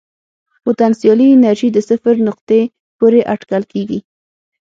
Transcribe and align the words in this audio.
پوتنسیالي 0.65 1.27
انرژي 1.35 1.69
د 1.73 1.77
صفر 1.89 2.15
نقطې 2.27 2.61
پورې 2.99 3.21
اټکل 3.33 3.63
کېږي. 3.71 3.99